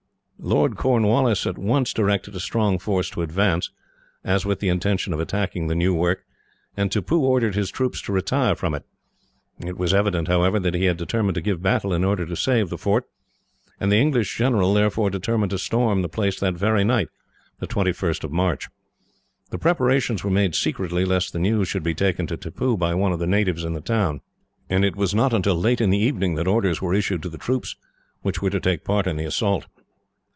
[0.43, 3.69] Lord Cornwallis at once directed a strong force to advance,
[4.23, 6.23] as if with the intention of attacking the new work,
[6.75, 8.83] and Tippoo ordered his troops to retire from it.
[9.59, 12.69] It was evident, however, that he had determined to give battle in order to save
[12.69, 13.05] the fort,
[13.79, 17.09] and the English general therefore determined to storm the place that very night,
[17.59, 18.67] the 21st of March.
[19.51, 23.11] The preparations were made secretly, lest the news should be taken to Tippoo by one
[23.13, 24.21] of the natives in the town,
[24.71, 27.37] and it was not until late in the evening that orders were issued to the
[27.37, 27.75] troops
[28.23, 29.67] which were to take part in the assault.